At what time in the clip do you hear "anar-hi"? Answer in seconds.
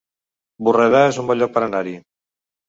1.67-1.95